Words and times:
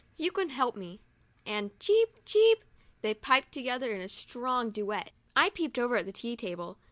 You 0.17 0.31
can 0.31 0.49
help 0.49 0.75
me," 0.75 0.99
and 1.45 1.79
cheep! 1.79 2.15
cheep! 2.25 2.63
they 3.03 3.13
piped 3.13 3.51
together 3.51 3.93
in 3.93 4.01
a 4.01 4.09
strong 4.09 4.71
duet. 4.71 5.11
I 5.35 5.51
peeped 5.51 5.77
over 5.77 5.95
at 5.97 6.07
the 6.07 6.11
tea 6.11 6.35
table. 6.35 6.79